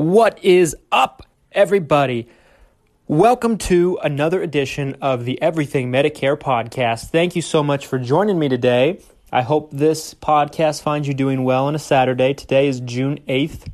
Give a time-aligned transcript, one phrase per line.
[0.00, 2.26] What is up, everybody?
[3.06, 7.10] Welcome to another edition of the Everything Medicare podcast.
[7.10, 9.02] Thank you so much for joining me today.
[9.30, 12.32] I hope this podcast finds you doing well on a Saturday.
[12.32, 13.70] Today is June 8th,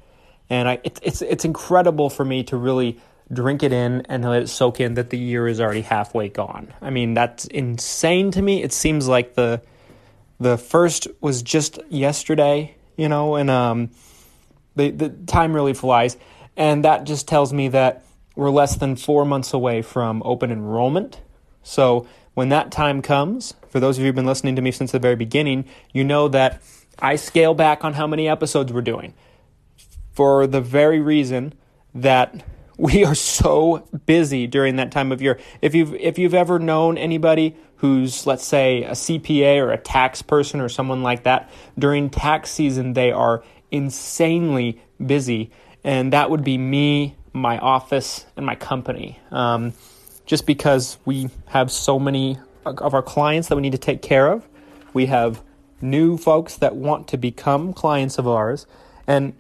[0.51, 2.99] and I, it's, it's, it's incredible for me to really
[3.33, 6.75] drink it in and let it soak in that the year is already halfway gone.
[6.83, 8.65] I mean, that's insane to me.
[8.65, 9.63] It seems like the
[10.41, 13.91] the first was just yesterday, you know, and um,
[14.77, 16.17] the, the time really flies.
[16.57, 21.21] And that just tells me that we're less than four months away from open enrollment.
[21.63, 24.93] So when that time comes, for those of you who've been listening to me since
[24.93, 26.63] the very beginning, you know that
[26.99, 29.15] I scale back on how many episodes we're doing
[30.13, 31.55] for the very reason
[31.95, 32.45] that
[32.79, 35.39] we are so busy during that time of year.
[35.63, 40.23] If you've if you've ever known anybody who's let's say a CPA or a tax
[40.23, 45.51] person or someone like that, during tax season they are insanely busy,
[45.85, 49.19] and that would be me, my office, and my company.
[49.31, 49.73] Um,
[50.25, 54.27] just because we have so many of our clients that we need to take care
[54.27, 54.47] of,
[54.93, 55.43] we have
[55.81, 58.67] new folks that want to become clients of ours,
[59.07, 59.35] and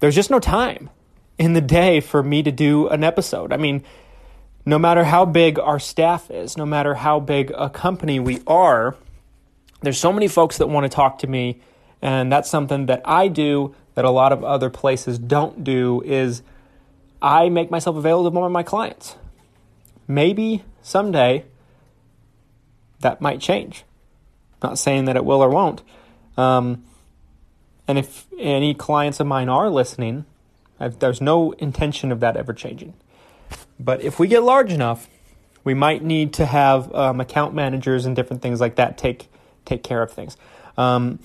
[0.00, 0.90] there's just no time
[1.38, 3.52] in the day for me to do an episode.
[3.52, 3.82] I mean,
[4.66, 8.96] no matter how big our staff is, no matter how big a company we are,
[9.82, 11.60] there's so many folks that want to talk to me
[12.04, 16.42] and that's something that I do that a lot of other places don't do is
[17.22, 19.16] I make myself available to more of my clients.
[20.06, 21.46] Maybe someday
[23.00, 23.84] that might change.
[24.62, 25.80] Not saying that it will or won't.
[26.36, 26.84] Um,
[27.88, 30.26] and if any clients of mine are listening,
[30.78, 32.92] I've, there's no intention of that ever changing.
[33.80, 35.08] But if we get large enough,
[35.64, 39.28] we might need to have um, account managers and different things like that take
[39.64, 40.36] take care of things.
[40.76, 41.20] Um,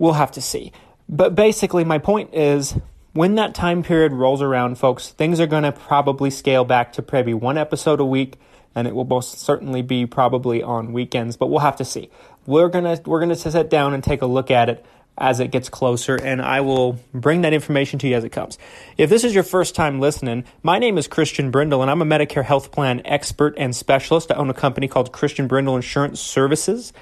[0.00, 0.72] we'll have to see.
[1.08, 2.74] But basically, my point is
[3.12, 7.04] when that time period rolls around, folks, things are going to probably scale back to
[7.12, 8.36] maybe one episode a week,
[8.74, 11.36] and it will most certainly be probably on weekends.
[11.36, 12.10] But we'll have to see.
[12.46, 14.84] We're gonna we're gonna sit down and take a look at it
[15.18, 18.56] as it gets closer, and I will bring that information to you as it comes.
[18.96, 22.06] If this is your first time listening, my name is Christian Brindle, and I'm a
[22.06, 24.32] Medicare health plan expert and specialist.
[24.32, 26.94] I own a company called Christian Brindle Insurance Services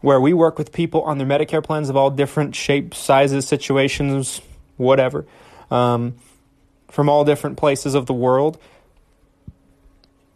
[0.00, 4.40] where we work with people on their Medicare plans of all different shapes, sizes, situations,
[4.76, 5.26] whatever,
[5.70, 6.14] um,
[6.90, 8.58] from all different places of the world.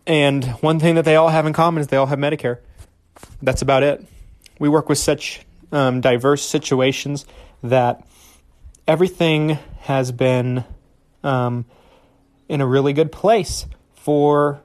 [0.06, 2.58] And one thing that they all have in common is they all have Medicare.
[3.40, 4.04] That's about it.
[4.58, 7.24] We work with such um, diverse situations
[7.62, 8.06] that
[8.86, 10.64] everything has been
[11.22, 11.64] um,
[12.48, 14.60] in a really good place for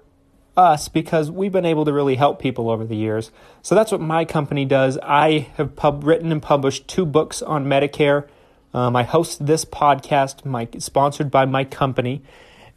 [0.57, 3.31] us because we've been able to really help people over the years.
[3.61, 4.97] So that's what my company does.
[5.03, 8.27] I have pub- written and published two books on Medicare.
[8.73, 12.23] Um, I host this podcast, my, sponsored by my company,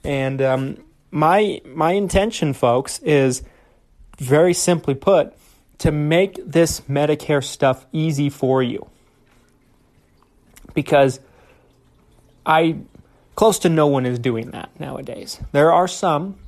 [0.05, 3.43] and um, my my intention, folks, is
[4.19, 5.35] very simply put
[5.79, 8.87] to make this Medicare stuff easy for you
[10.75, 11.21] because
[12.47, 12.77] I
[13.35, 15.41] close to no one is doing that nowadays.
[15.53, 16.39] There are some,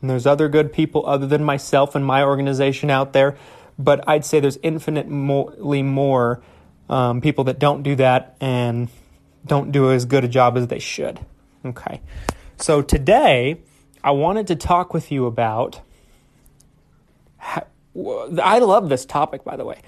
[0.00, 3.36] and there's other good people other than myself and my organization out there,
[3.78, 6.42] but I'd say there's infinitely more
[6.88, 8.88] um, people that don't do that and
[9.44, 11.20] don't do as good a job as they should.
[11.64, 12.00] Okay.
[12.58, 13.60] So today,
[14.02, 15.80] I wanted to talk with you about.
[17.94, 19.80] I love this topic, by the way.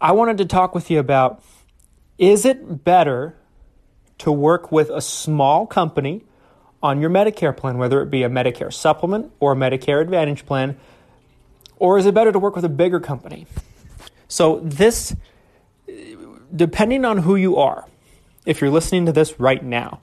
[0.00, 1.42] I wanted to talk with you about
[2.18, 3.36] is it better
[4.18, 6.24] to work with a small company
[6.84, 10.76] on your Medicare plan, whether it be a Medicare supplement or a Medicare Advantage plan,
[11.78, 13.46] or is it better to work with a bigger company?
[14.28, 15.16] So, this,
[16.54, 17.86] depending on who you are,
[18.44, 20.00] if you're listening to this right now,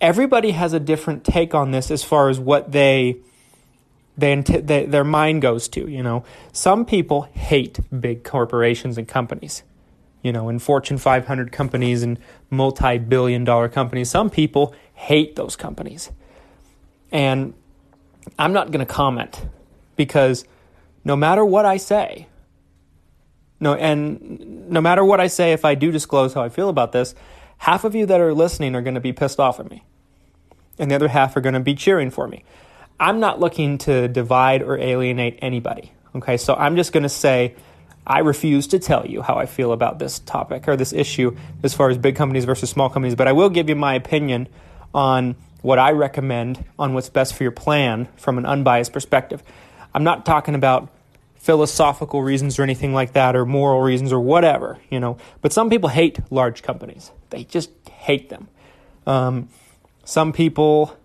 [0.00, 3.18] everybody has a different take on this as far as what they,
[4.16, 5.86] they, they their mind goes to.
[5.86, 9.64] You know, some people hate big corporations and companies
[10.22, 12.18] you know, in Fortune 500 companies and
[12.50, 14.10] multi billion dollar companies.
[14.10, 16.10] Some people hate those companies.
[17.10, 17.54] And
[18.38, 19.40] I'm not going to comment
[19.96, 20.44] because
[21.04, 22.28] no matter what I say,
[23.58, 26.92] no, and no matter what I say, if I do disclose how I feel about
[26.92, 27.14] this,
[27.58, 29.84] half of you that are listening are going to be pissed off at me,
[30.78, 32.44] and the other half are going to be cheering for me.
[32.98, 35.92] I'm not looking to divide or alienate anybody.
[36.14, 37.54] Okay, so I'm just going to say
[38.06, 41.72] I refuse to tell you how I feel about this topic or this issue as
[41.72, 44.48] far as big companies versus small companies, but I will give you my opinion
[44.94, 49.42] on what I recommend on what's best for your plan from an unbiased perspective.
[49.92, 50.88] I'm not talking about
[51.36, 55.18] philosophical reasons or anything like that or moral reasons or whatever, you know.
[55.40, 57.10] But some people hate large companies.
[57.30, 58.48] They just hate them.
[59.06, 59.48] Um,
[60.04, 60.96] some people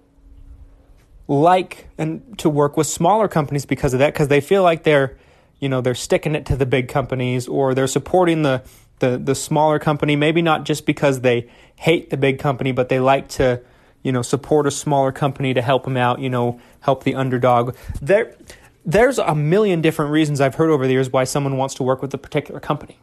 [1.27, 5.17] like and to work with smaller companies because of that because they feel like they're
[5.59, 8.63] you know they're sticking it to the big companies or they're supporting the
[8.99, 12.99] the the smaller company maybe not just because they hate the big company but they
[12.99, 13.59] like to
[14.05, 17.75] you know support a smaller company to help them out you know help the underdog.
[18.01, 18.37] There
[18.85, 22.03] there's a million different reasons I've heard over the years why someone wants to work
[22.03, 22.99] with a particular company.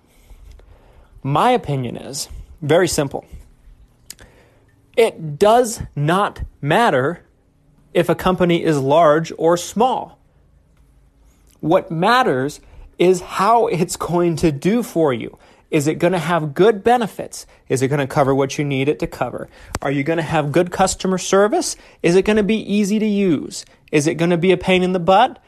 [1.24, 2.28] My opinion is
[2.62, 3.26] very simple.
[4.96, 7.24] It does not matter
[7.92, 10.18] if a company is large or small.
[11.60, 12.60] What matters
[12.98, 15.36] is how it's going to do for you.
[15.72, 17.46] Is it going to have good benefits?
[17.66, 19.48] Is it going to cover what you need it to cover?
[19.80, 21.76] Are you going to have good customer service?
[22.02, 23.64] Is it going to be easy to use?
[23.90, 25.42] Is it going to be a pain in the butt?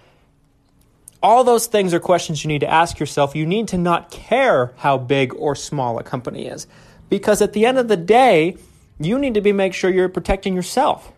[1.22, 3.36] All those things are questions you need to ask yourself.
[3.36, 6.66] You need to not care how big or small a company is.
[7.10, 8.56] Because at the end of the day,
[8.98, 11.12] you need to be make sure you're protecting yourself.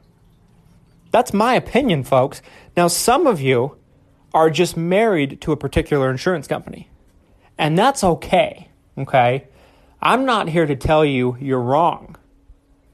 [1.12, 2.42] That's my opinion, folks.
[2.76, 3.76] Now, some of you
[4.34, 6.90] are just married to a particular insurance company.
[7.56, 8.68] And that's okay,
[8.98, 9.46] okay?
[10.00, 12.16] I'm not here to tell you you're wrong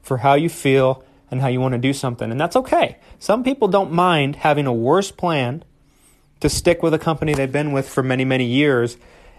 [0.01, 2.97] for how you feel and how you want to do something, and that's okay.
[3.19, 5.63] Some people don't mind having a worse plan
[6.41, 8.97] to stick with a company they've been with for many, many years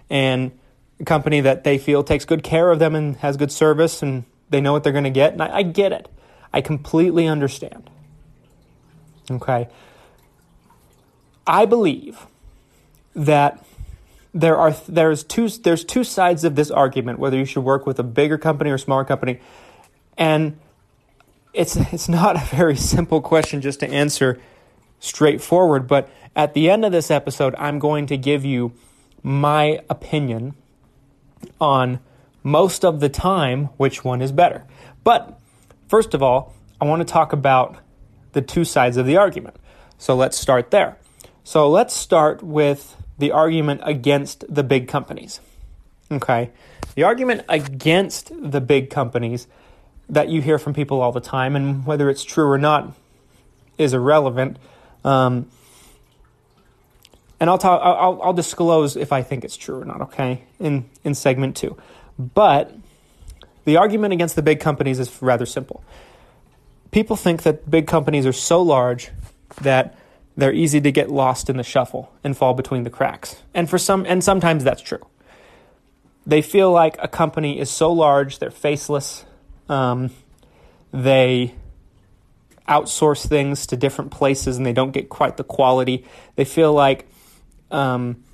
[0.08, 0.58] and
[0.98, 4.24] a company that they feel takes good care of them and has good service and
[4.50, 5.32] they know what they're going to get.
[5.32, 6.08] And I, I get it.
[6.52, 7.90] I completely understand.
[9.30, 9.68] Okay.
[11.46, 12.26] I believe
[13.14, 13.64] that
[14.34, 17.98] there are there's two there's two sides of this argument whether you should work with
[18.00, 19.40] a bigger company or a smaller company,
[20.18, 20.58] and
[21.52, 24.40] it's it's not a very simple question just to answer
[24.98, 25.86] straightforward.
[25.86, 28.72] But at the end of this episode, I'm going to give you
[29.22, 30.54] my opinion
[31.60, 32.00] on
[32.42, 34.64] most of the time which one is better.
[35.04, 35.38] But
[35.88, 37.76] first of all, I want to talk about
[38.32, 39.56] the two sides of the argument.
[39.96, 40.98] So let's start there.
[41.44, 45.40] So let's start with the argument against the big companies.
[46.10, 46.50] Okay.
[46.94, 49.46] The argument against the big companies
[50.08, 52.94] that you hear from people all the time, and whether it's true or not
[53.78, 54.58] is irrelevant.
[55.04, 55.50] Um,
[57.40, 60.88] and I'll, talk, I'll, I'll disclose if I think it's true or not, okay, in,
[61.02, 61.76] in segment two.
[62.18, 62.72] But
[63.64, 65.82] the argument against the big companies is rather simple.
[66.90, 69.10] People think that big companies are so large
[69.62, 69.98] that
[70.36, 73.42] they're easy to get lost in the shuffle and fall between the cracks.
[73.52, 75.06] And for some and sometimes that's true.
[76.26, 79.24] They feel like a company is so large, they're faceless.
[79.68, 80.10] Um,
[80.92, 81.54] they
[82.68, 86.04] outsource things to different places and they don't get quite the quality.
[86.36, 87.06] They feel like
[87.70, 88.24] um,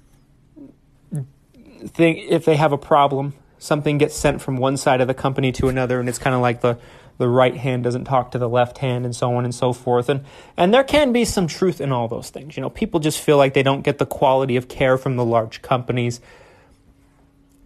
[1.99, 5.69] if they have a problem, something gets sent from one side of the company to
[5.69, 6.79] another, and it's kind of like the
[7.21, 10.09] the right hand doesn't talk to the left hand and so on and so forth.
[10.09, 10.25] And
[10.57, 12.57] and there can be some truth in all those things.
[12.57, 15.25] You know people just feel like they don't get the quality of care from the
[15.25, 16.23] large companies.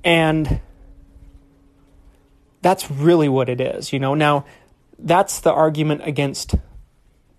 [0.02, 0.60] And
[2.62, 4.14] that's really what it is you know.
[4.14, 4.44] Now
[4.98, 6.56] that's the argument against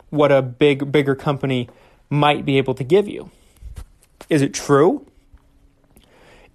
[0.10, 1.68] what a big bigger company
[2.10, 3.30] might be able to give you.
[4.30, 5.06] Is it true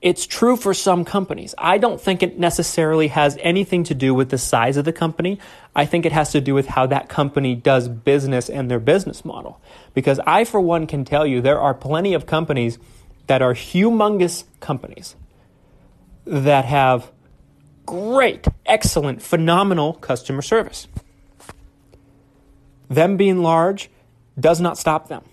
[0.02, 1.54] it's true for some companies.
[1.58, 5.38] I don't think it necessarily has anything to do with the size of the company.
[5.76, 9.24] I think it has to do with how that company does business and their business
[9.24, 9.60] model.
[9.92, 12.78] Because I, for one, can tell you there are plenty of companies
[13.26, 15.16] that are humongous companies
[16.24, 17.10] that have
[17.84, 20.88] great, excellent, phenomenal customer service.
[22.88, 23.90] Them being large
[24.38, 25.24] does not stop them.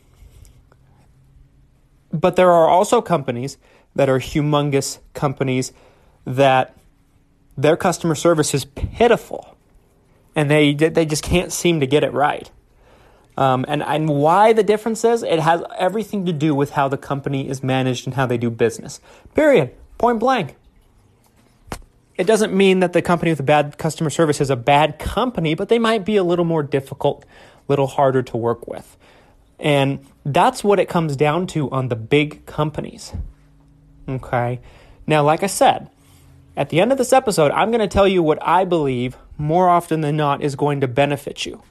[2.12, 3.58] But there are also companies
[3.98, 5.74] that are humongous companies
[6.26, 6.76] that
[7.58, 9.58] their customer service is pitiful
[10.36, 12.50] and they they just can't seem to get it right.
[13.36, 16.98] Um, and and why the difference is it has everything to do with how the
[16.98, 19.02] company is managed and how they do business.
[19.34, 19.76] Period.
[19.98, 20.56] Point blank.
[22.18, 25.56] It doesn't mean that the company with a bad customer service is a bad company,
[25.56, 28.96] but they might be a little more difficult, a little harder to work with.
[29.60, 33.14] And that's what it comes down to on the big companies.
[34.08, 34.60] Okay.
[35.06, 35.90] Now, like I said,
[36.56, 39.70] at the end of this episode, I'm going to tell you what I believe more
[39.70, 41.62] often than not is going to benefit you.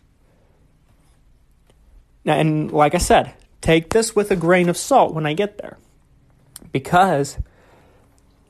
[2.25, 5.59] Now and like I said, take this with a grain of salt when I get
[5.59, 5.78] there.
[6.73, 7.38] Because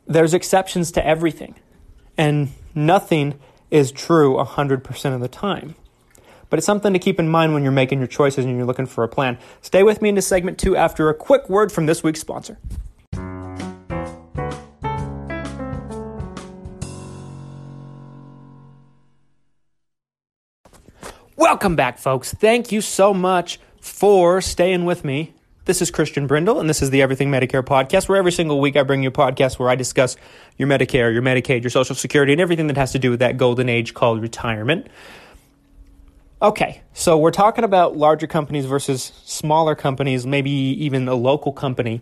[0.06, 1.54] there's exceptions to everything.
[2.16, 3.38] And nothing
[3.70, 5.74] is true 100% of the time.
[6.48, 8.86] But it's something to keep in mind when you're making your choices and you're looking
[8.86, 9.38] for a plan.
[9.62, 12.58] Stay with me into segment two after a quick word from this week's sponsor.
[21.38, 22.32] Welcome back, folks.
[22.32, 25.34] Thank you so much for staying with me.
[25.66, 28.74] This is Christian Brindle, and this is the Everything Medicare podcast, where every single week
[28.74, 30.16] I bring you a podcast where I discuss
[30.56, 33.36] your Medicare, your Medicaid, your Social Security, and everything that has to do with that
[33.36, 34.86] golden age called retirement.
[36.40, 42.00] Okay, so we're talking about larger companies versus smaller companies, maybe even a local company,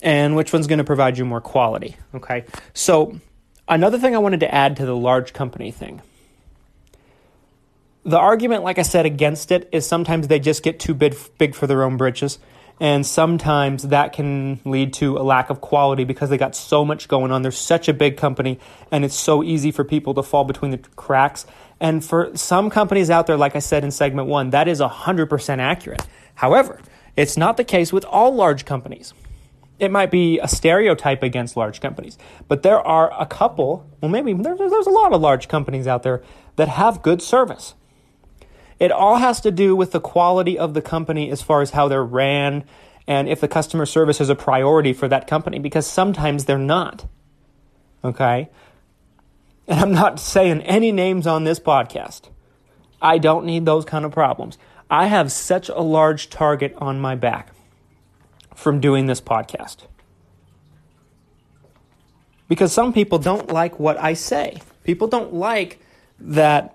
[0.00, 1.96] and which one's going to provide you more quality.
[2.14, 3.20] Okay, so
[3.68, 6.00] another thing I wanted to add to the large company thing.
[8.04, 11.54] The argument, like I said, against it is sometimes they just get too big, big
[11.54, 12.38] for their own britches.
[12.80, 17.06] And sometimes that can lead to a lack of quality because they got so much
[17.06, 17.42] going on.
[17.42, 18.58] They're such a big company,
[18.90, 21.46] and it's so easy for people to fall between the cracks
[21.80, 25.58] and for some companies out there, like I said in segment one, that is 100%
[25.58, 26.06] accurate.
[26.34, 26.80] However,
[27.16, 29.12] it's not the case with all large companies.
[29.78, 34.32] It might be a stereotype against large companies, but there are a couple, well, maybe
[34.32, 36.22] there's, there's a lot of large companies out there
[36.56, 37.74] that have good service.
[38.78, 41.88] It all has to do with the quality of the company as far as how
[41.88, 42.64] they're ran
[43.06, 47.06] and if the customer service is a priority for that company, because sometimes they're not.
[48.02, 48.48] Okay?
[49.66, 52.30] And I'm not saying any names on this podcast.
[53.00, 54.58] I don't need those kind of problems.
[54.90, 57.52] I have such a large target on my back
[58.54, 59.86] from doing this podcast.
[62.48, 64.60] Because some people don't like what I say.
[64.84, 65.80] People don't like
[66.20, 66.73] that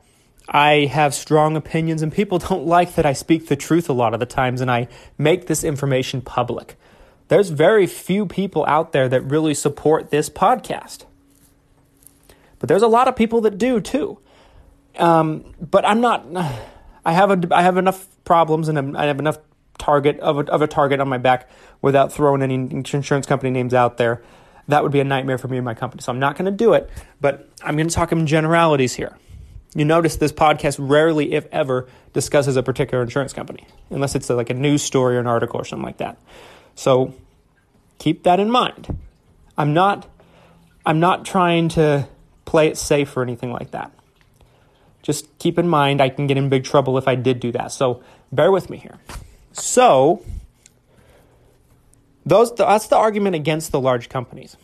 [0.50, 4.13] I have strong opinions, and people don't like that I speak the truth a lot
[4.13, 4.88] of the times and I
[5.18, 6.77] make this information public.
[7.27, 11.06] There's very few people out there that really support this podcast.
[12.58, 14.18] But there's a lot of people that do too.
[14.98, 16.25] Um, but I'm not.
[17.06, 17.56] I have a.
[17.56, 19.38] I have enough problems, and I have enough
[19.77, 21.50] target of a, of a target on my back
[21.82, 24.22] without throwing any insurance company names out there.
[24.68, 26.01] That would be a nightmare for me and my company.
[26.01, 26.89] So I'm not going to do it.
[27.22, 29.18] But I'm going to talk in generalities here.
[29.75, 34.35] You notice this podcast rarely, if ever, discusses a particular insurance company, unless it's a,
[34.35, 36.17] like a news story or an article or something like that.
[36.75, 37.13] So
[37.99, 38.97] keep that in mind.
[39.57, 40.07] I'm not.
[40.85, 42.07] I'm not trying to
[42.45, 43.91] play it safe or anything like that.
[45.03, 47.71] Just keep in mind, I can get in big trouble if I did do that.
[47.71, 48.97] So bear with me here.
[49.51, 50.23] So,
[52.25, 54.57] those, that's the argument against the large companies.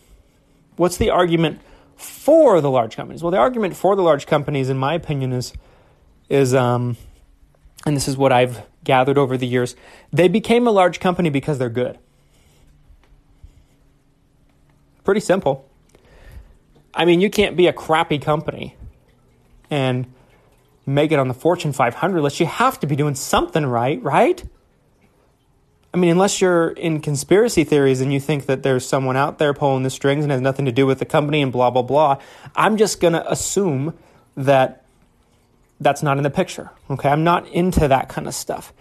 [0.77, 1.61] What's the argument
[1.95, 3.23] for the large companies?
[3.23, 5.53] Well, the argument for the large companies, in my opinion, is,
[6.29, 6.97] is um,
[7.85, 9.75] and this is what I've gathered over the years,
[10.11, 11.99] they became a large company because they're good.
[15.03, 15.69] Pretty simple.
[16.93, 18.75] I mean, you can't be a crappy company
[19.69, 20.11] and
[20.85, 22.39] make it on the Fortune 500 list.
[22.39, 24.43] You have to be doing something right, right?
[25.95, 29.53] I mean, unless you're in conspiracy theories and you think that there's someone out there
[29.53, 32.17] pulling the strings and has nothing to do with the company and blah, blah, blah,
[32.53, 33.93] I'm just going to assume
[34.35, 34.83] that
[35.79, 36.69] that's not in the picture.
[36.89, 37.07] Okay.
[37.07, 38.73] I'm not into that kind of stuff.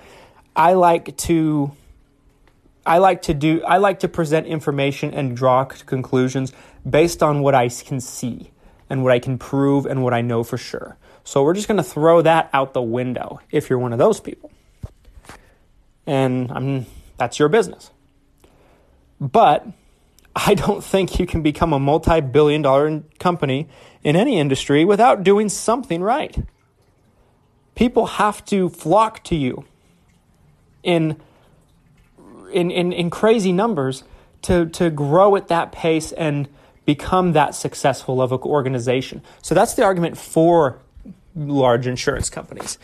[0.56, 1.70] I like to.
[2.84, 6.52] I like to do I like to present information and draw conclusions
[6.88, 8.50] based on what I can see
[8.90, 10.96] and what I can prove and what I know for sure.
[11.22, 14.18] So we're just going to throw that out the window if you're one of those
[14.18, 14.50] people.
[16.06, 17.90] And I'm, that's your business.
[19.20, 19.66] But
[20.36, 23.68] I don't think you can become a multi billion dollar company
[24.02, 26.36] in any industry without doing something right.
[27.74, 29.64] People have to flock to you
[30.82, 31.20] in,
[32.52, 34.04] in, in, in crazy numbers
[34.42, 36.48] to, to grow at that pace and
[36.84, 39.22] become that successful of an organization.
[39.42, 40.78] So that's the argument for
[41.34, 42.78] large insurance companies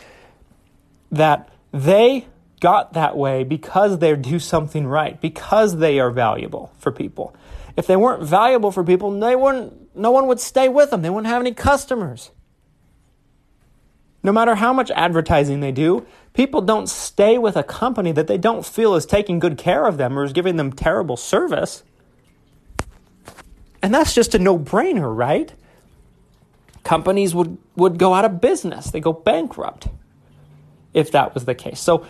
[1.13, 2.27] that they
[2.61, 7.35] got that way because they do something right, because they are valuable for people.
[7.77, 11.03] If they weren't valuable for people, they wouldn't, no one would stay with them.
[11.03, 12.31] They wouldn't have any customers.
[14.23, 18.37] No matter how much advertising they do, people don't stay with a company that they
[18.37, 21.83] don't feel is taking good care of them or is giving them terrible service.
[23.83, 25.55] And that's just a no brainer, right?
[26.85, 29.89] Companies would, would go out of business, they go bankrupt
[30.93, 31.81] if that was the case.
[31.81, 32.05] So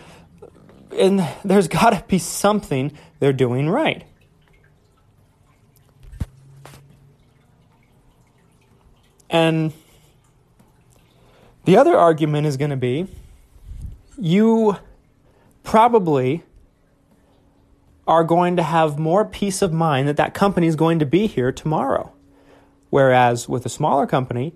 [0.93, 4.03] and there's got to be something they're doing right.
[9.29, 9.71] And
[11.63, 13.07] the other argument is going to be
[14.17, 14.77] you
[15.63, 16.43] probably
[18.07, 21.27] are going to have more peace of mind that that company is going to be
[21.27, 22.11] here tomorrow.
[22.89, 24.53] Whereas with a smaller company,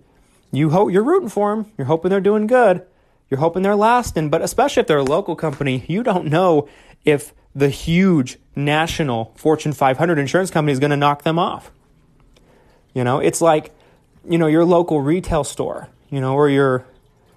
[0.51, 2.85] you hope you're rooting for them, you're hoping they're doing good,
[3.29, 6.67] you're hoping they're lasting, but especially if they're a local company, you don't know
[7.03, 11.71] if the huge national Fortune 500 insurance company is going to knock them off.
[12.93, 13.71] You know, it's like,
[14.27, 16.85] you know, your local retail store, you know, or your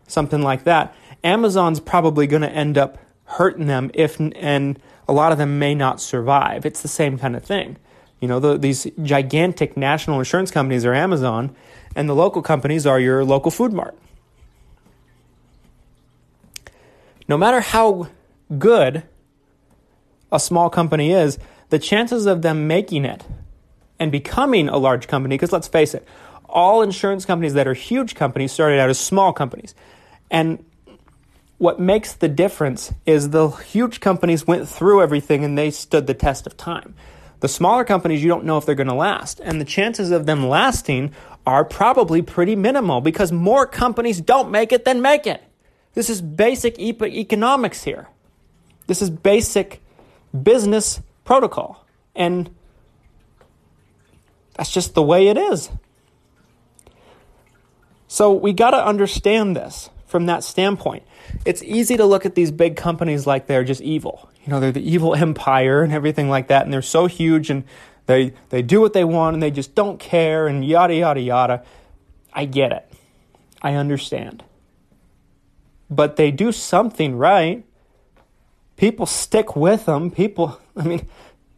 [0.06, 0.94] something like that.
[1.24, 5.74] Amazon's probably going to end up hurting them if and a lot of them may
[5.74, 6.66] not survive.
[6.66, 7.76] It's the same kind of thing.
[8.20, 11.54] You know, the, these gigantic national insurance companies are Amazon,
[11.94, 13.96] and the local companies are your local food mart.
[17.28, 18.08] No matter how
[18.58, 19.02] good
[20.32, 23.24] a small company is, the chances of them making it
[23.98, 26.06] and becoming a large company, because let's face it,
[26.48, 29.74] all insurance companies that are huge companies started out as small companies.
[30.30, 30.64] And
[31.58, 36.14] what makes the difference is the huge companies went through everything and they stood the
[36.14, 36.94] test of time.
[37.40, 39.40] The smaller companies, you don't know if they're going to last.
[39.40, 41.12] And the chances of them lasting
[41.46, 45.42] are probably pretty minimal because more companies don't make it than make it.
[45.94, 48.08] This is basic economics here.
[48.86, 49.82] This is basic
[50.42, 51.84] business protocol.
[52.14, 52.50] And
[54.54, 55.70] that's just the way it is.
[58.08, 61.02] So we got to understand this from that standpoint.
[61.44, 64.28] It's easy to look at these big companies like they're just evil.
[64.44, 67.64] You know, they're the evil empire and everything like that, and they're so huge and
[68.06, 71.62] they they do what they want and they just don't care and yada yada yada.
[72.32, 72.90] I get it.
[73.60, 74.42] I understand.
[75.90, 77.64] But they do something right.
[78.76, 80.10] People stick with them.
[80.10, 81.08] People, I mean,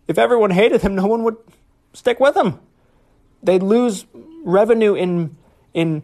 [0.08, 1.36] if everyone hated them, no one would
[1.92, 2.60] stick with them.
[3.42, 4.06] They'd lose
[4.44, 5.36] revenue in
[5.72, 6.02] in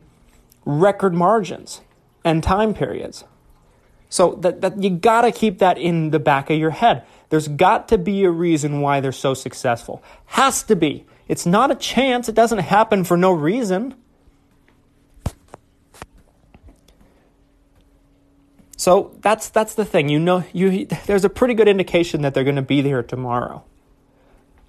[0.64, 1.80] record margins
[2.24, 3.24] and time periods.
[4.08, 7.04] So that, that you got to keep that in the back of your head.
[7.28, 10.02] There's got to be a reason why they're so successful.
[10.26, 11.04] Has to be.
[11.28, 12.28] It's not a chance.
[12.28, 13.94] It doesn't happen for no reason.
[18.87, 20.09] So that's that's the thing.
[20.09, 23.64] You know, you there's a pretty good indication that they're going to be there tomorrow.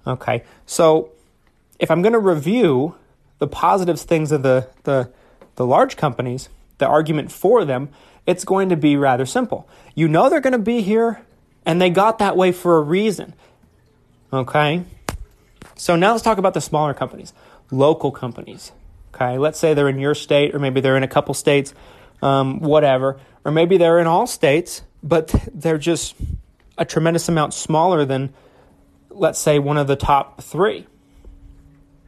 [0.04, 0.42] Okay.
[0.66, 1.10] So
[1.78, 2.96] if I'm going to review
[3.38, 5.12] the positive things of the the
[5.54, 7.90] the large companies, the argument for them,
[8.26, 9.68] it's going to be rather simple.
[9.94, 11.20] You know they're going to be here,
[11.64, 13.34] and they got that way for a reason.
[14.32, 14.82] Okay?
[15.76, 17.32] So now let's talk about the smaller companies,
[17.70, 18.72] local companies.
[19.14, 19.38] Okay?
[19.38, 21.72] Let's say they're in your state, or maybe they're in a couple states,
[22.22, 23.20] um, whatever.
[23.44, 26.14] Or maybe they're in all states, but they're just
[26.76, 28.32] a tremendous amount smaller than,
[29.10, 30.86] let's say, one of the top three,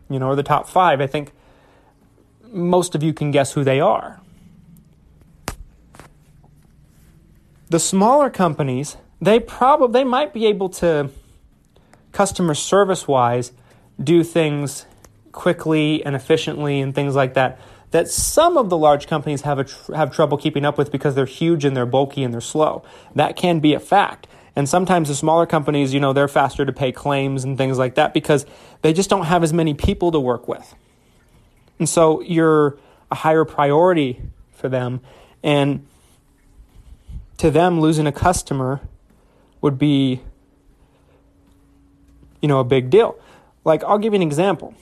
[0.08, 1.00] you know, or the top five.
[1.00, 1.32] I think
[2.52, 4.20] most of you can guess who they are.
[7.68, 11.10] The smaller companies, they probably they might be able to
[12.12, 13.52] customer service wise
[14.02, 14.86] do things
[15.30, 19.94] quickly and efficiently and things like that that some of the large companies have tr-
[19.94, 22.84] have trouble keeping up with because they're huge and they're bulky and they're slow.
[23.14, 24.26] That can be a fact.
[24.56, 27.94] And sometimes the smaller companies, you know, they're faster to pay claims and things like
[27.94, 28.46] that because
[28.82, 30.74] they just don't have as many people to work with.
[31.78, 32.78] And so you're
[33.10, 34.20] a higher priority
[34.52, 35.00] for them.
[35.42, 35.86] And
[37.38, 38.80] to them, losing a customer
[39.60, 40.20] would be,
[42.42, 43.18] you know, a big deal.
[43.64, 44.74] Like, I'll give you an example.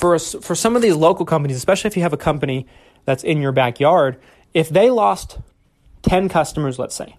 [0.00, 2.66] For, for some of these local companies, especially if you have a company
[3.04, 4.18] that's in your backyard,
[4.54, 5.38] if they lost
[6.02, 7.16] 10 customers, let's say,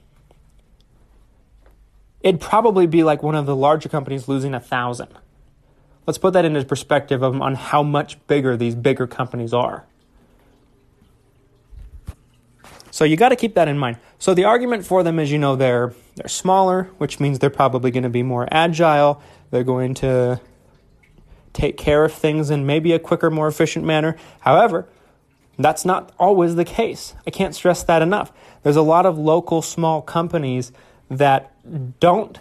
[2.21, 5.09] it'd probably be like one of the larger companies losing a thousand.
[6.07, 9.85] Let's put that into perspective of, on how much bigger these bigger companies are.
[12.89, 13.97] So you got to keep that in mind.
[14.17, 17.91] So the argument for them is, you know, they're they're smaller, which means they're probably
[17.91, 19.21] going to be more agile.
[19.51, 20.41] They're going to
[21.53, 24.15] take care of things in maybe a quicker, more efficient manner.
[24.41, 24.87] However,
[25.57, 27.13] that's not always the case.
[27.27, 28.31] I can't stress that enough.
[28.63, 30.71] There's a lot of local small companies
[31.09, 31.51] that
[31.99, 32.39] don't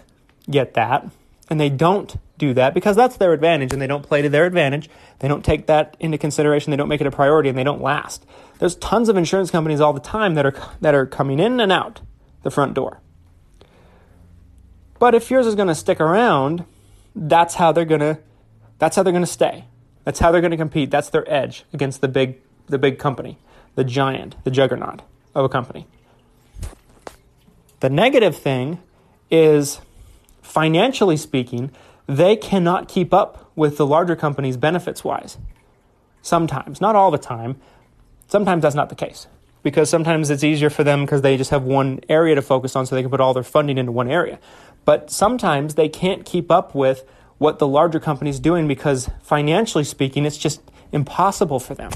[0.49, 1.09] get that
[1.49, 4.45] and they don't do that because that's their advantage and they don't play to their
[4.45, 4.89] advantage.
[5.19, 6.71] They don't take that into consideration.
[6.71, 8.25] They don't make it a priority and they don't last.
[8.59, 11.71] There's tons of insurance companies all the time that are that are coming in and
[11.71, 12.01] out
[12.43, 13.01] the front door.
[14.97, 16.65] But if yours is going to stick around,
[17.15, 18.19] that's how they're going to
[18.81, 19.65] that's how they're going to stay.
[20.05, 20.89] That's how they're going to compete.
[20.89, 23.37] That's their edge against the big the big company,
[23.75, 25.03] the giant, the juggernaut
[25.35, 25.85] of a company.
[27.81, 28.79] The negative thing
[29.29, 29.81] is
[30.41, 31.69] financially speaking,
[32.07, 35.37] they cannot keep up with the larger companies benefits wise.
[36.23, 37.61] Sometimes, not all the time.
[38.27, 39.27] Sometimes that's not the case
[39.61, 42.87] because sometimes it's easier for them because they just have one area to focus on
[42.87, 44.39] so they can put all their funding into one area.
[44.85, 47.05] But sometimes they can't keep up with
[47.41, 51.89] what the larger company's doing because financially speaking, it's just impossible for them.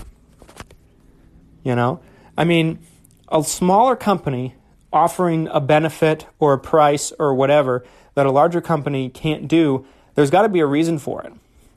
[1.63, 1.99] You know?
[2.35, 2.79] I mean,
[3.27, 4.55] a smaller company
[4.91, 10.31] offering a benefit or a price or whatever that a larger company can't do, there's
[10.31, 11.31] got to be a reason for it.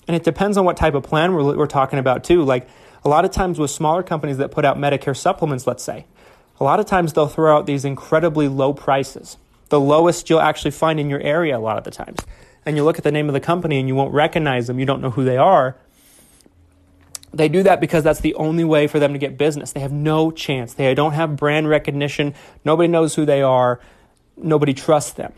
[0.07, 2.42] And it depends on what type of plan we're, we're talking about, too.
[2.44, 2.66] Like
[3.04, 6.07] a lot of times with smaller companies that put out Medicare supplements, let's say,
[6.59, 9.37] a lot of times they'll throw out these incredibly low prices,
[9.68, 12.20] the lowest you'll actually find in your area a lot of the times.
[12.66, 14.87] And you look at the name of the company and you won't recognize them, you
[14.87, 15.77] don't know who they are.
[17.33, 19.73] They do that because that's the only way for them to get business.
[19.73, 20.75] They have no chance.
[20.75, 22.35] They don't have brand recognition.
[22.64, 23.81] Nobody knows who they are.
[24.37, 25.33] Nobody trusts them.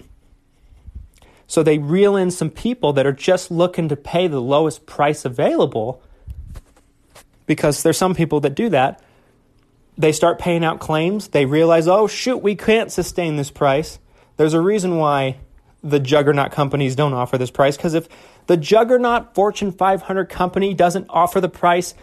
[1.47, 5.25] So they reel in some people that are just looking to pay the lowest price
[5.25, 6.01] available
[7.47, 9.03] because there's some people that do that.
[9.99, 11.29] They start paying out claims.
[11.29, 13.99] They realize, oh, shoot, we can't sustain this price.
[14.37, 15.39] There's a reason why
[15.83, 18.09] the juggernaut companies don't offer this price because if
[18.47, 21.95] the juggernaut Fortune 500 company doesn't offer the price,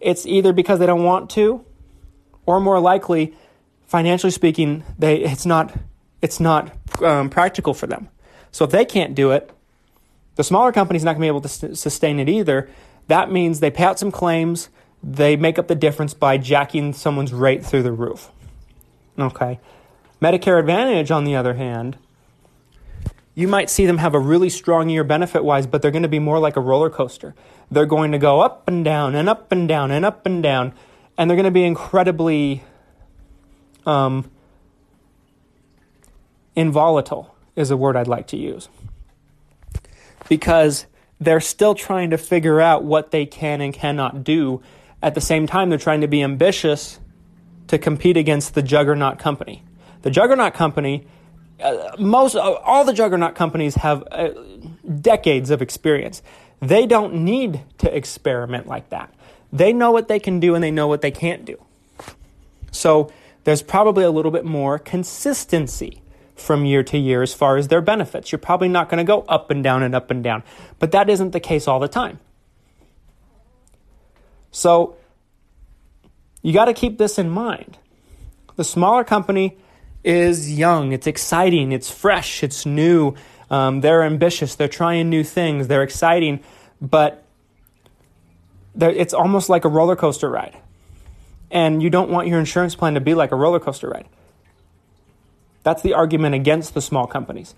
[0.00, 1.64] it's either because they don't want to
[2.46, 3.34] or more likely,
[3.86, 5.74] financially speaking, they, it's not,
[6.22, 6.72] it's not
[7.02, 8.08] um, practical for them.
[8.52, 9.50] So if they can't do it,
[10.36, 12.70] the smaller company's not going to be able to sustain it either.
[13.08, 14.68] That means they pay out some claims,
[15.02, 18.30] they make up the difference by jacking someone's rate through the roof.
[19.18, 19.58] Okay.
[20.20, 21.98] Medicare Advantage, on the other hand,
[23.36, 26.08] you might see them have a really strong year benefit wise, but they're going to
[26.08, 27.34] be more like a roller coaster.
[27.70, 30.72] They're going to go up and down and up and down and up and down,
[31.18, 32.64] and they're going to be incredibly
[33.84, 34.30] um,
[36.56, 38.70] involatile, is a word I'd like to use.
[40.30, 40.86] Because
[41.20, 44.62] they're still trying to figure out what they can and cannot do
[45.02, 47.00] at the same time, they're trying to be ambitious
[47.66, 49.62] to compete against the juggernaut company.
[50.02, 51.06] The juggernaut company,
[51.60, 54.30] uh, most uh, all the juggernaut companies have uh,
[55.00, 56.22] decades of experience.
[56.60, 59.12] They don't need to experiment like that.
[59.52, 61.62] They know what they can do and they know what they can't do.
[62.72, 63.12] So
[63.44, 66.02] there's probably a little bit more consistency
[66.34, 68.30] from year to year as far as their benefits.
[68.30, 70.42] You're probably not going to go up and down and up and down,
[70.78, 72.18] but that isn't the case all the time.
[74.50, 74.96] So
[76.42, 77.78] you got to keep this in mind.
[78.56, 79.56] The smaller company
[80.06, 83.14] is young, it's exciting, it's fresh, it's new.
[83.50, 86.40] Um, they're ambitious, they're trying new things, they're exciting,
[86.80, 87.24] but
[88.80, 90.56] it's almost like a roller coaster ride.
[91.50, 94.06] And you don't want your insurance plan to be like a roller coaster ride.
[95.64, 97.54] That's the argument against the small companies.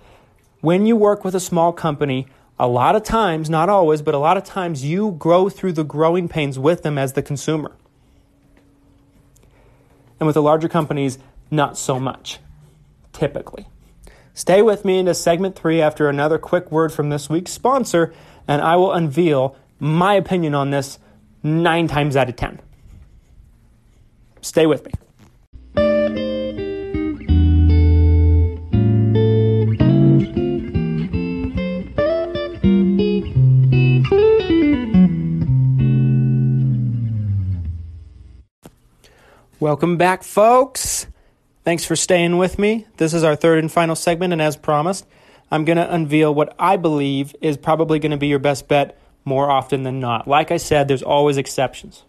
[0.61, 2.27] When you work with a small company,
[2.59, 5.85] a lot of times, not always, but a lot of times, you grow through the
[5.85, 7.73] growing pains with them as the consumer.
[10.19, 11.19] And with the larger companies,
[11.51, 12.39] not so much,
[13.13, 13.67] typically.
[14.35, 18.13] Stay with me into segment three after another quick word from this week's sponsor,
[18.47, 20.99] and I will unveil my opinion on this
[21.43, 22.61] nine times out of ten.
[24.41, 24.93] Stay with me.
[39.61, 41.09] Welcome back, folks.
[41.69, 42.87] Thanks for staying with me.
[42.97, 45.07] This is our third and final segment, and as promised,
[45.51, 48.99] I'm going to unveil what I believe is probably going to be your best bet
[49.27, 50.27] more often than not.
[50.27, 52.05] Like I said, there's always exceptions.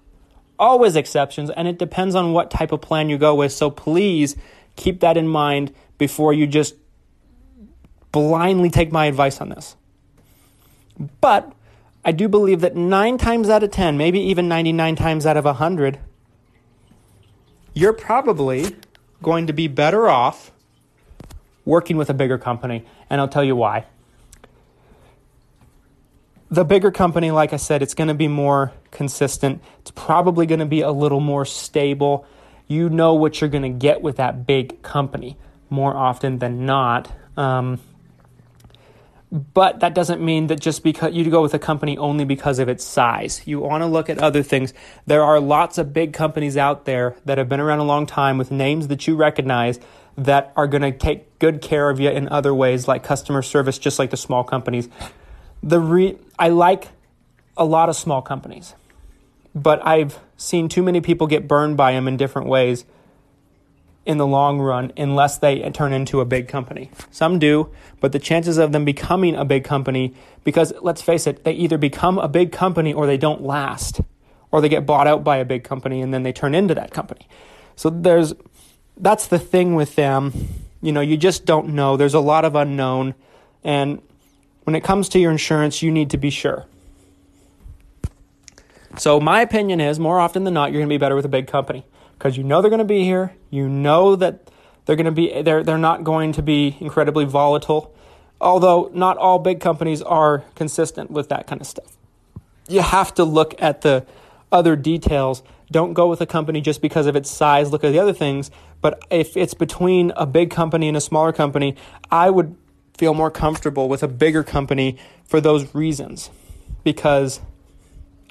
[0.57, 3.51] Always exceptions, and it depends on what type of plan you go with.
[3.51, 4.37] So please
[4.77, 6.75] keep that in mind before you just
[8.13, 9.75] blindly take my advice on this.
[11.19, 11.51] But
[12.05, 15.43] I do believe that nine times out of 10, maybe even 99 times out of
[15.43, 15.99] 100,
[17.73, 18.73] you're probably
[19.21, 20.51] going to be better off
[21.65, 22.85] working with a bigger company.
[23.09, 23.85] And I'll tell you why.
[26.51, 29.61] The bigger company, like I said, it's going to be more consistent.
[29.81, 32.25] It's probably going to be a little more stable.
[32.67, 35.37] You know what you're going to get with that big company
[35.69, 37.11] more often than not.
[37.37, 37.79] Um,
[39.31, 42.67] but that doesn't mean that just because you go with a company only because of
[42.67, 43.41] its size.
[43.45, 44.73] You want to look at other things.
[45.05, 48.37] There are lots of big companies out there that have been around a long time
[48.39, 49.79] with names that you recognize
[50.17, 53.77] that are going to take good care of you in other ways, like customer service,
[53.77, 54.89] just like the small companies.
[55.61, 56.87] The re- I like
[57.55, 58.73] a lot of small companies,
[59.53, 62.83] but I've seen too many people get burned by them in different ways.
[64.05, 66.89] In the long run unless they turn into a big company.
[67.11, 71.43] Some do, but the chances of them becoming a big company, because let's face it,
[71.43, 74.01] they either become a big company or they don't last,
[74.51, 76.91] or they get bought out by a big company and then they turn into that
[76.91, 77.27] company.
[77.75, 78.33] So there's
[78.97, 80.33] that's the thing with them.
[80.81, 81.97] You know, you just don't know.
[81.97, 83.15] There's a lot of unknown.
[83.63, 84.01] And
[84.63, 86.65] when it comes to your insurance, you need to be sure.
[88.97, 91.29] So, my opinion is more often than not, you're going to be better with a
[91.29, 91.85] big company
[92.19, 93.33] because you know they're going to be here.
[93.49, 94.51] You know that
[94.85, 97.95] they're going to be they're they're not going to be incredibly volatile.
[98.41, 101.97] Although not all big companies are consistent with that kind of stuff.
[102.67, 104.05] You have to look at the
[104.51, 105.43] other details.
[105.71, 107.71] Don't go with a company just because of its size.
[107.71, 108.51] Look at the other things.
[108.81, 111.75] But if it's between a big company and a smaller company,
[112.09, 112.55] I would
[112.97, 116.29] feel more comfortable with a bigger company for those reasons.
[116.83, 117.41] Because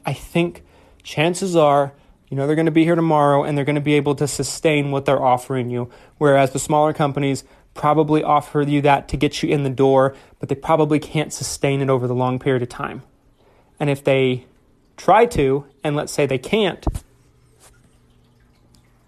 [0.07, 0.65] I think
[1.03, 1.93] chances are
[2.29, 4.29] you know they're going to be here tomorrow and they're going to be able to
[4.29, 5.91] sustain what they're offering you.
[6.19, 10.49] Whereas the smaller companies probably offer you that to get you in the door, but
[10.49, 13.03] they probably can't sustain it over the long period of time.
[13.81, 14.47] And if they
[14.97, 16.85] try to, and let's say they can't,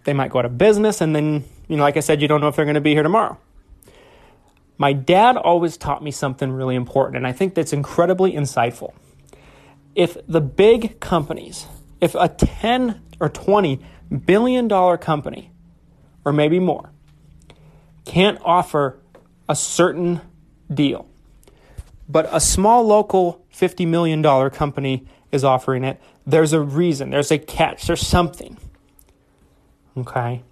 [0.05, 2.41] they might go out of business, and then, you know, like I said, you don't
[2.41, 3.37] know if they're going to be here tomorrow.
[4.79, 8.95] My dad always taught me something really important, and I think that's incredibly insightful.
[9.95, 11.67] If the big companies,
[12.01, 13.81] if a 10 or 20
[14.27, 15.53] billion dollar company,
[16.25, 16.91] or maybe more,
[18.05, 18.99] can't offer
[19.49, 20.21] a certain
[20.73, 21.07] deal,
[22.09, 27.39] but a small local $50 million company is offering it, there's a reason, there's a
[27.39, 28.57] catch, there's something.
[29.97, 30.43] Okay?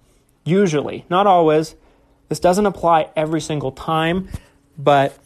[0.43, 1.75] Usually, not always.
[2.27, 4.29] This doesn't apply every single time,
[4.77, 5.17] but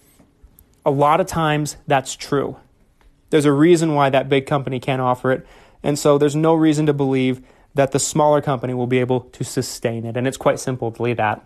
[0.85, 2.57] a lot of times that's true.
[3.29, 5.47] There's a reason why that big company can't offer it.
[5.83, 9.43] And so there's no reason to believe that the smaller company will be able to
[9.43, 10.15] sustain it.
[10.15, 11.45] And it's quite simply that.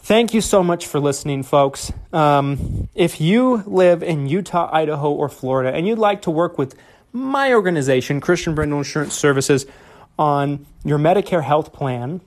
[0.00, 1.92] Thank you so much for listening, folks.
[2.12, 6.74] Um, if you live in Utah, Idaho, or Florida, and you'd like to work with
[7.12, 9.66] my organization, Christian Brindle Insurance Services,
[10.18, 12.20] on your Medicare health plan,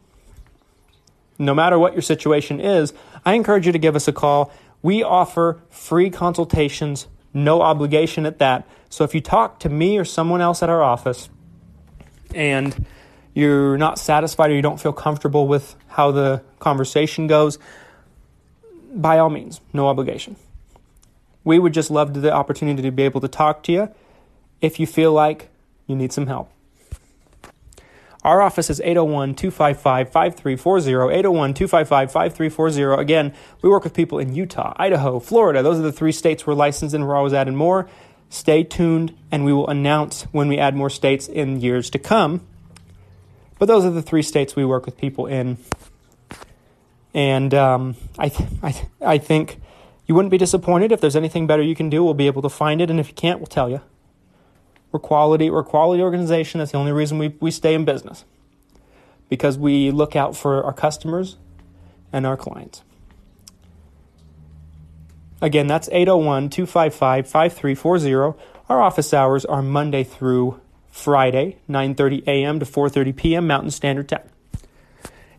[1.39, 2.93] no matter what your situation is,
[3.25, 4.51] I encourage you to give us a call.
[4.83, 8.67] We offer free consultations, no obligation at that.
[8.91, 11.29] So if you talk to me or someone else at our office
[12.35, 12.85] and
[13.33, 17.57] you're not satisfied or you don't feel comfortable with how the conversation goes,
[18.93, 20.35] by all means, no obligation.
[21.45, 23.89] We would just love the opportunity to be able to talk to you
[24.59, 25.47] if you feel like
[25.87, 26.51] you need some help.
[28.23, 31.13] Our office is 801 255 5340.
[31.15, 33.01] 801 255 5340.
[33.01, 35.63] Again, we work with people in Utah, Idaho, Florida.
[35.63, 37.05] Those are the three states we're licensed in.
[37.05, 37.89] We're always adding more.
[38.31, 42.39] Stay tuned, and we will announce when we add more states in years to come.
[43.59, 45.57] But those are the three states we work with people in.
[47.13, 49.59] And um, I, th- I, th- I think
[50.07, 52.05] you wouldn't be disappointed if there's anything better you can do.
[52.05, 53.81] We'll be able to find it, and if you can't, we'll tell you.
[54.93, 55.49] We're quality.
[55.49, 56.59] We're a quality organization.
[56.59, 58.23] That's the only reason we, we stay in business
[59.27, 61.35] because we look out for our customers
[62.13, 62.81] and our clients.
[65.41, 68.39] Again, that's 801 255 5340.
[68.69, 72.59] Our office hours are Monday through Friday, 9:30 a.m.
[72.59, 73.47] to 4:30 p.m.
[73.47, 74.29] Mountain Standard Time.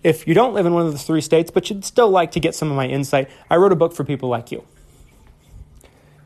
[0.03, 2.41] If you don't live in one of the three states but you'd still like to
[2.41, 4.65] get some of my insight, I wrote a book for people like you.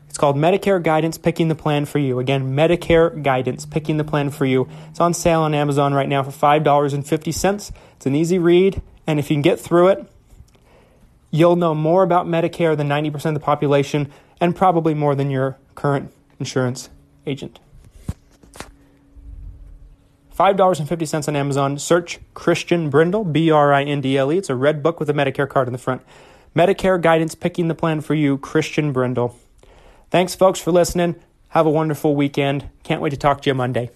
[0.09, 2.17] It's called Medicare Guidance Picking the Plan for You.
[2.17, 4.67] Again, Medicare Guidance Picking the Plan for You.
[4.89, 7.71] It's on sale on Amazon right now for $5.50.
[7.97, 10.11] It's an easy read, and if you can get through it,
[11.31, 15.57] you'll know more about Medicare than 90% of the population and probably more than your
[15.75, 16.89] current insurance
[17.25, 17.59] agent.
[20.37, 21.79] $5.50 on Amazon.
[21.79, 24.37] Search Christian Brindle, B R I N D L E.
[24.37, 26.03] It's a red book with a Medicare card in the front.
[26.55, 29.35] Medicare Guidance Picking the Plan for You, Christian Brindle.
[30.11, 31.15] Thanks, folks, for listening.
[31.49, 32.69] Have a wonderful weekend.
[32.83, 33.89] Can't wait to talk to you Monday.